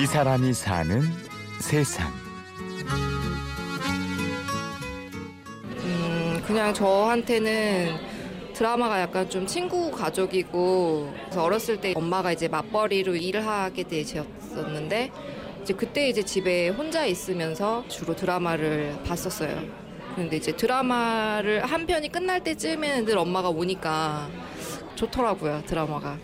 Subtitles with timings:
[0.00, 1.02] 이 사람이 사는
[1.58, 2.06] 세상.
[5.82, 7.96] 음, 그냥 저한테는
[8.54, 15.10] 드라마가 약간 좀 친구 가족이고 그래서 어렸을 때 엄마가 이제 맞벌이로 일을 하게 되셨었는데
[15.62, 19.64] 이제 그때 이제 집에 혼자 있으면서 주로 드라마를 봤었어요.
[20.14, 24.28] 근데 이제 드라마를 한 편이 끝날 때쯤에는 늘 엄마가 오니까
[24.94, 26.18] 좋더라고요 드라마가.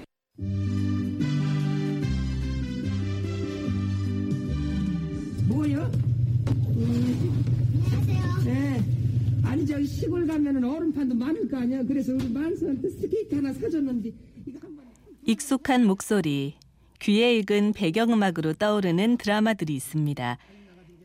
[10.70, 11.82] 얼음판도 많을 거 아니야.
[11.82, 14.12] 그래서 우리 만수한테 스케이트 하나 사줬는데
[14.46, 14.84] 이거 한번.
[15.24, 16.54] 익숙한 목소리,
[17.00, 20.38] 귀에 익은 배경음악으로 떠오르는 드라마들이 있습니다.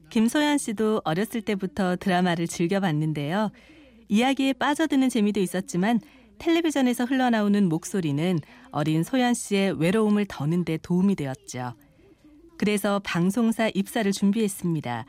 [0.09, 3.51] 김소연 씨도 어렸을 때부터 드라마를 즐겨봤는데요.
[4.07, 5.99] 이야기에 빠져드는 재미도 있었지만
[6.39, 8.39] 텔레비전에서 흘러나오는 목소리는
[8.71, 11.73] 어린 소연 씨의 외로움을 더는 데 도움이 되었죠.
[12.57, 15.05] 그래서 방송사 입사를 준비했습니다.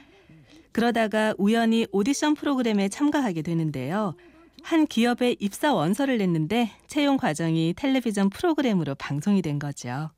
[0.72, 4.14] 그러다가 우연히 오디션 프로그램에 참가하게 되는데요.
[4.62, 10.10] 한 기업에 입사 원서를 냈는데 채용 과정이 텔레비전 프로그램으로 방송이 된 거죠.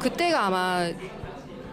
[0.00, 0.90] 그때가 아마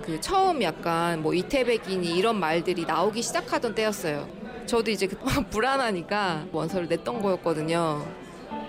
[0.02, 4.28] 그 처음 약간 뭐 이태백이니 이런 말들이 나오기 시작하던 때였어요.
[4.66, 5.17] 저도 이제 그
[5.50, 8.06] 불안하니까 원서를 냈던 거였거든요.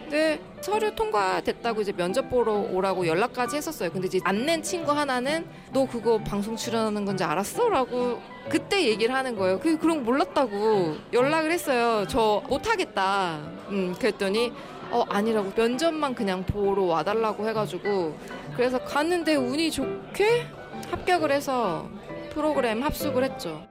[0.03, 3.91] 근데 서류 통과됐다고 이제 면접 보러 오라고 연락까지 했었어요.
[3.91, 7.69] 근데 이제 안 낸 친구 하나는 너 그거 방송 출연하는 건지 알았어?
[7.69, 9.59] 라고 그때 얘기를 하는 거예요.
[9.61, 12.07] 그 그런 거 몰랐다고 연락을 했어요.
[12.09, 13.39] 저 못하겠다.
[13.69, 14.53] 음, 그랬더니
[14.91, 18.17] 어 아니라고 면접만 그냥 보러 와달라고 해가지고
[18.57, 20.47] 그래서 갔는데 운이 좋게
[20.91, 21.89] 합격을 해서
[22.31, 23.67] 프로그램 합숙을 했죠.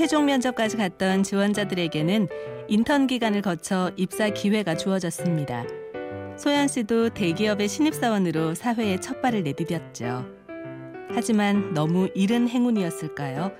[0.00, 2.26] 최종 면접까지 갔던 지원자들에게는
[2.68, 5.66] 인턴 기간을 거쳐 입사 기회가 주어졌습니다.
[6.38, 10.26] 소연 씨도 대기업의 신입사원으로 사회에 첫 발을 내디뎠죠.
[11.10, 13.52] 하지만 너무 이른 행운이었을까요?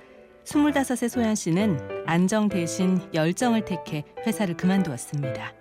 [0.43, 5.53] 25의 소연 씨는 안정 대신 열정을 택해 회사를 그만두었습니다.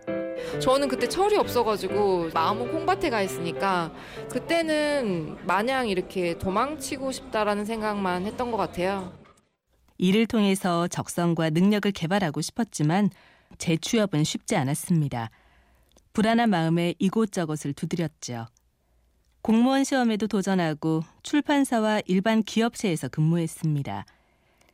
[0.60, 3.92] 저는 그때 철이 없어가지고 마음은 콩밭에 가 있으니까
[4.30, 9.19] 그때는 마냥 이렇게 도망치고 싶다라는 생각만 했던 것 같아요.
[10.00, 13.10] 이를 통해서 적성과 능력을 개발하고 싶었지만
[13.58, 15.30] 재취업은 쉽지 않았습니다.
[16.14, 18.46] 불안한 마음에 이곳저곳을 두드렸죠.
[19.42, 24.06] 공무원 시험에도 도전하고 출판사와 일반 기업체에서 근무했습니다.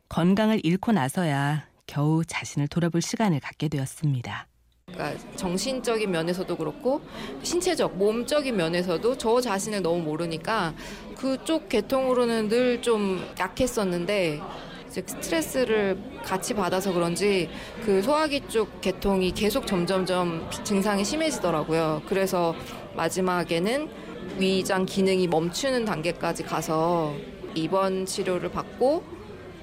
[0.09, 4.47] 건강을 잃고 나서야 겨우 자신을 돌아볼 시간을 갖게 되었습니다.
[4.87, 7.01] 그러니까 정신적인 면에서도 그렇고
[7.43, 10.73] 신체적, 몸적인 면에서도 저 자신을 너무 모르니까
[11.17, 14.41] 그쪽 계통으로는 늘 좀 약했었는데
[14.89, 17.49] 이제 스트레스를 같이 받아서 그런지
[17.85, 22.03] 그 소화기 쪽 계통이 계속 점점점 증상이 심해지더라고요.
[22.09, 22.55] 그래서
[22.97, 23.89] 마지막에는
[24.39, 27.15] 위장 기능이 멈추는 단계까지 가서
[27.55, 29.03] 입원 치료를 받고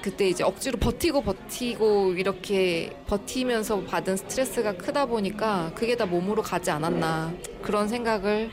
[0.02, 6.72] 그때 이제 억지로 버티고 버티고 이렇게 버티면서 받은 스트레스가 크다 보니까 그게 다 몸으로 가지
[6.72, 8.52] 않았나 그런 생각을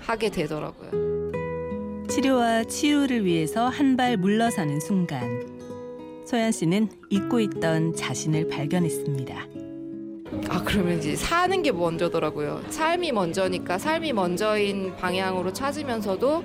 [0.00, 1.06] 하게 되더라고요.
[2.08, 5.55] 치료와 치유를 위해서 한 발 물러서는 순간
[6.26, 9.46] 소연 씨는 잊고 있던 자신을 발견했습니다.
[10.48, 12.62] 아 그러면 이제 사는 게 먼저더라고요.
[12.68, 16.44] 삶이 먼저니까 삶이 먼저인 방향으로 찾으면서도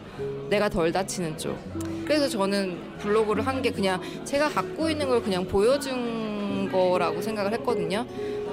[0.50, 1.58] 내가 덜 다치는 쪽.
[2.06, 8.06] 그래서 저는 블로그를 한 게 그냥 제가 갖고 있는 걸 그냥 보여준 거라고 생각을 했거든요.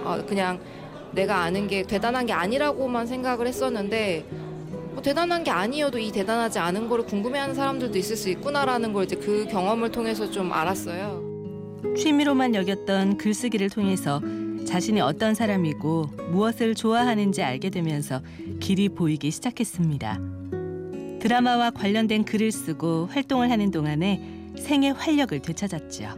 [0.04, 0.58] 어, 그냥
[1.12, 4.24] 내가 아는 게 대단한 게 아니라고만 생각을 했었는데
[4.98, 9.14] 뭐 대단한 게 아니어도 이 대단하지 않은 거를 궁금해하는 사람들도 있을 수 있구나라는 걸 이제
[9.14, 11.22] 그 경험을 통해서 좀 알았어요.
[11.96, 14.20] 취미로만 여겼던 글쓰기를 통해서
[14.66, 18.22] 자신이 어떤 사람이고 무엇을 좋아하는지 알게 되면서
[18.58, 20.18] 길이 보이기 시작했습니다.
[21.20, 24.20] 드라마와 관련된 글을 쓰고 활동을 하는 동안에
[24.58, 26.08] 생의 활력을 되찾았죠.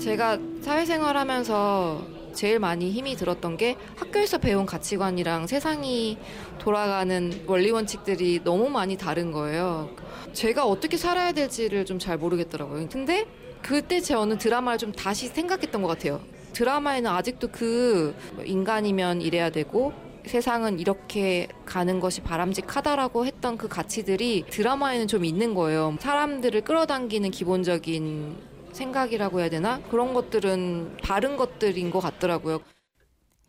[0.00, 6.18] 제가 사회생활 하면서 제일 많이 힘이 들었던 게 학교에서 배운 가치관이랑 세상이
[6.58, 9.90] 돌아가는 원리 원칙들이 너무 많이 다른 거예요.
[10.32, 12.88] 제가 어떻게 살아야 될지를 좀 잘 모르겠더라고요.
[12.90, 13.24] 근데
[13.62, 16.20] 그때 저는 드라마를 좀 다시 생각했던 것 같아요.
[16.52, 18.14] 드라마에는 아직도 그
[18.44, 19.92] 인간이면 이래야 되고
[20.26, 25.96] 세상은 이렇게 가는 것이 바람직하다라고 했던 그 가치들이 드라마에는 좀 있는 거예요.
[26.00, 28.36] 사람들을 끌어당기는 기본적인
[28.74, 29.80] 생각이라고 해야 되나?
[29.90, 32.60] 그런 것들은 다른 것들인 것 같더라고요.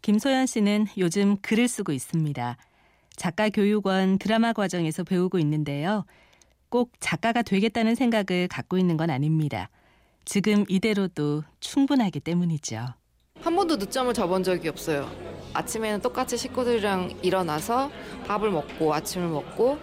[0.02, 2.58] 김소연 씨는 요즘 글을 쓰고 있습니다.
[3.16, 6.06] 작가 교육원 드라마 과정에서 배우고 있는데요.
[6.70, 9.70] 꼭 작가가 되겠다는 생각을 갖고 있는 건 아닙니다.
[10.26, 12.86] 지금 이대로도 충분하기 때문이죠.
[13.42, 15.10] 한 번도 늦잠을 자본 적이 없어요.
[15.56, 17.90] 아침에는 똑같이 식구들이랑 일어나서
[18.28, 19.78] 밥을 먹고 아침을 먹고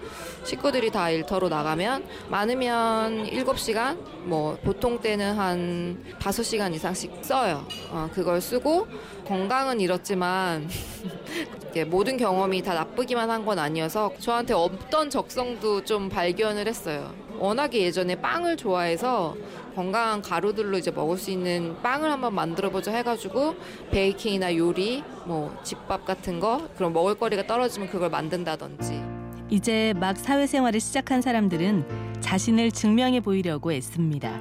[0.45, 7.67] 식구들이 다 일터로 나가면 많으면 7시간 뭐 보통 때는 한 5시간 이상씩 써요.
[7.91, 8.87] 어, 그걸 쓰고
[9.27, 10.69] 건강은 잃었지만
[11.89, 17.13] 모든 경험이 다 나쁘기만 한 건 아니어서 저한테 없던 적성도 좀 발견을 했어요.
[17.43, 19.35] 워낙에 예전에 빵을 좋아해서
[19.75, 23.57] 건강한 가루들로 이제 먹을 수 있는 빵을 한번 만들어 보자 해가지고
[23.91, 29.03] 베이킹이나 요리, 뭐 집밥 같은 거 그런 먹을거리가 떨어지면 그걸 만든다든지
[29.49, 34.41] 이제 막 사회생활을 시작한 사람들은 자신을 증명해 보이려고 애씁니다.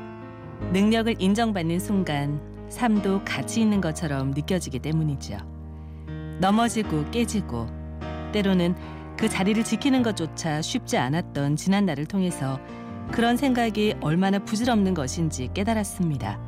[0.72, 2.40] 능력을 인정받는 순간
[2.70, 5.38] 삶도 가치 있는 것처럼 느껴지기 때문이죠.
[6.40, 7.66] 넘어지고 깨지고
[8.32, 8.76] 때로는
[9.18, 12.60] 그 자리를 지키는 것조차 쉽지 않았던 지난날을 통해서
[13.10, 16.40] 그런 생각이 얼마나 부질없는 것인지 깨달았습니다.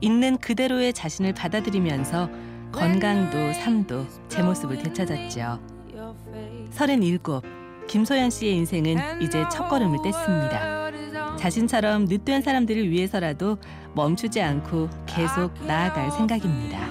[0.00, 2.30] 있는 그대로의 자신을 받아들이면서
[2.72, 5.58] 건강도 삶도 제 모습을 되찾았죠.
[6.70, 7.20] 37
[7.88, 11.38] 김소연 씨의 인생은 이제 첫 걸음을 뗐습니다.
[11.38, 13.58] 자신처럼 늦된 사람들을 위해서라도
[13.94, 16.86] 멈추지 않고 계속 나아갈 생각입니다.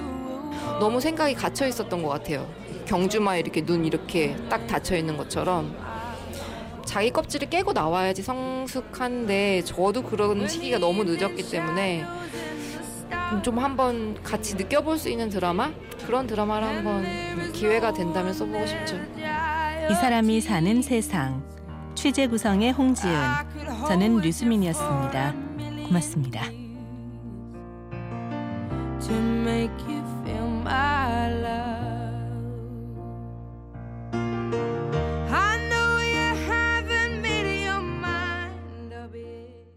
[0.79, 2.47] 너무 생각이 갇혀 있었던 것 같아요.
[2.85, 5.75] 경주마 이렇게 눈 이렇게 딱 닫혀 있는 것처럼
[6.85, 12.05] 자기 껍질을 깨고 나와야지 성숙한데 저도 그런 시기가 너무 늦었기 때문에
[13.43, 15.71] 좀 한번 같이 느껴볼 수 있는 드라마
[16.05, 18.95] 그런 드라마를 한번 기회가 된다면 써보고 싶죠.
[19.89, 21.43] 이 사람이 사는 세상
[21.95, 23.13] 취재 구성의 홍지은
[23.87, 25.33] 저는 류수민이었습니다.
[25.87, 26.64] 고맙습니다.